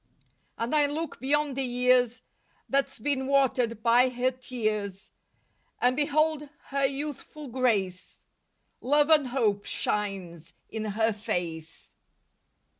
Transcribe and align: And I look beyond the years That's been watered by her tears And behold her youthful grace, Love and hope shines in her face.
And 0.57 0.73
I 0.73 0.87
look 0.87 1.19
beyond 1.19 1.55
the 1.55 1.61
years 1.63 2.23
That's 2.67 2.97
been 2.97 3.27
watered 3.27 3.83
by 3.83 4.09
her 4.09 4.31
tears 4.31 5.11
And 5.79 5.95
behold 5.95 6.49
her 6.69 6.87
youthful 6.87 7.47
grace, 7.47 8.23
Love 8.81 9.11
and 9.11 9.27
hope 9.27 9.65
shines 9.67 10.55
in 10.71 10.85
her 10.85 11.13
face. 11.13 11.93